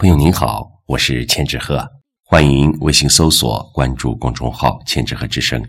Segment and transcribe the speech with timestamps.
[0.00, 1.86] 朋友您好，我是千纸鹤，
[2.24, 5.62] 欢迎微信搜索关注公众号“千纸鹤之声”。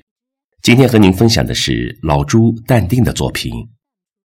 [0.64, 3.52] 今天和您分享的是老朱淡定的作品《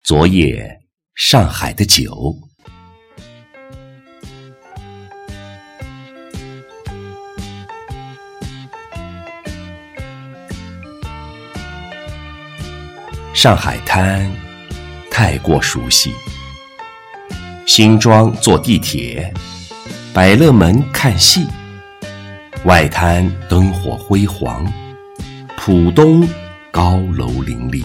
[0.04, 0.80] 昨夜
[1.16, 2.14] 上海的酒》。
[13.34, 14.32] 上海滩
[15.10, 16.14] 太过熟悉，
[17.66, 19.34] 新庄坐地铁。
[20.16, 21.46] 百乐门看戏，
[22.64, 24.66] 外滩灯火辉煌，
[25.58, 26.26] 浦东
[26.72, 27.84] 高楼林立。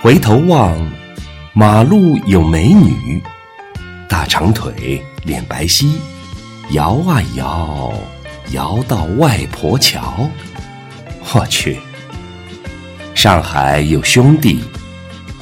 [0.00, 0.74] 回头望，
[1.52, 3.22] 马路有美女，
[4.08, 5.92] 大长腿，脸白皙，
[6.70, 7.92] 摇啊摇，
[8.52, 10.30] 摇到外婆桥。
[11.34, 11.78] 我去，
[13.14, 14.64] 上海有兄弟，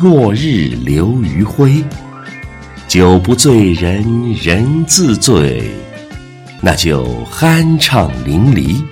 [0.00, 1.84] 落日流余晖。
[2.92, 5.62] 酒不醉人人自醉，
[6.60, 8.84] 那就酣畅淋漓。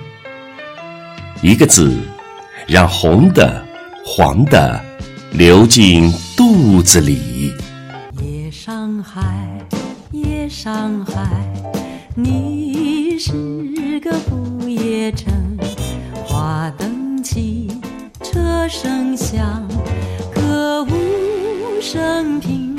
[1.43, 1.95] 一个字，
[2.65, 3.63] 让红的、
[4.03, 4.83] 黄的
[5.29, 7.53] 流进肚子里。
[8.23, 9.21] 夜上海，
[10.11, 11.29] 夜上海，
[12.15, 15.31] 你是个不夜城。
[16.25, 17.69] 花灯起，
[18.23, 19.63] 车声响，
[20.33, 20.89] 歌舞
[21.79, 22.70] 升平。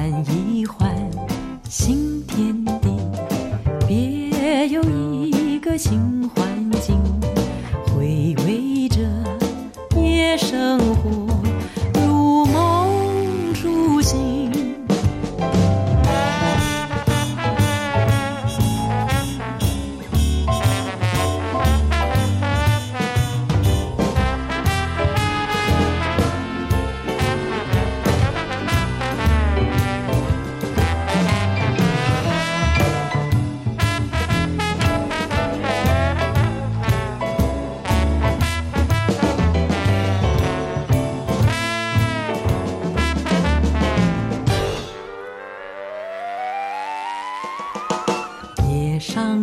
[0.00, 0.96] 换一换
[1.68, 2.88] 新天地，
[3.86, 4.82] 别有
[5.26, 6.19] 一个新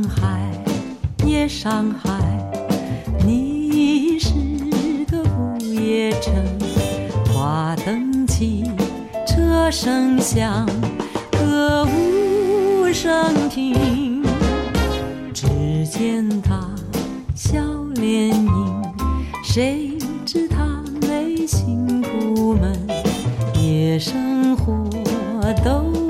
[0.07, 0.51] 海，
[1.25, 2.12] 夜上海，
[3.25, 4.31] 你是
[5.09, 6.34] 个不夜城。
[7.34, 8.63] 花灯起，
[9.28, 10.66] 车声响，
[11.31, 14.23] 歌舞升平。
[15.34, 15.47] 只
[15.85, 16.67] 见他
[17.35, 17.59] 笑
[17.96, 18.84] 脸迎，
[19.44, 22.75] 谁知他内心苦闷？
[23.62, 24.90] 夜生活
[25.63, 26.06] 都。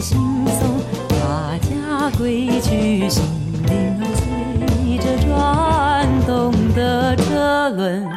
[0.00, 0.80] 轻松，
[1.10, 3.22] 大家归去，心
[3.66, 8.08] 灵儿随着转动的车轮，